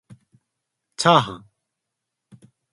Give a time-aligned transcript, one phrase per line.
[0.97, 1.45] ちゃーはん